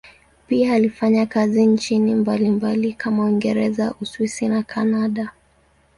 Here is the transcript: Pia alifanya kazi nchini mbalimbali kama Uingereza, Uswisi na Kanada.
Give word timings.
Pia 0.47 0.73
alifanya 0.73 1.25
kazi 1.25 1.65
nchini 1.65 2.15
mbalimbali 2.15 2.93
kama 2.93 3.23
Uingereza, 3.25 3.93
Uswisi 4.01 4.47
na 4.47 4.63
Kanada. 4.63 5.31